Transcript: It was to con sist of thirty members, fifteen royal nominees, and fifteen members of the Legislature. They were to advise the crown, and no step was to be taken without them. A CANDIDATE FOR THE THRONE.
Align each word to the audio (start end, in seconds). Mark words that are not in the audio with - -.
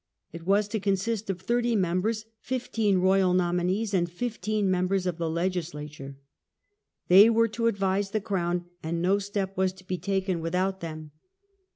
It 0.31 0.47
was 0.47 0.67
to 0.69 0.79
con 0.79 0.95
sist 0.95 1.29
of 1.29 1.39
thirty 1.39 1.75
members, 1.75 2.25
fifteen 2.39 2.97
royal 2.97 3.35
nominees, 3.35 3.93
and 3.93 4.09
fifteen 4.11 4.67
members 4.71 5.05
of 5.05 5.19
the 5.19 5.29
Legislature. 5.29 6.17
They 7.07 7.29
were 7.29 7.47
to 7.49 7.67
advise 7.67 8.09
the 8.09 8.19
crown, 8.19 8.65
and 8.81 8.99
no 8.99 9.19
step 9.19 9.55
was 9.55 9.73
to 9.73 9.85
be 9.85 9.99
taken 9.99 10.39
without 10.41 10.79
them. 10.79 10.87
A 10.87 10.89
CANDIDATE 10.89 11.07
FOR 11.07 11.07
THE 11.07 11.07
THRONE. 11.07 11.11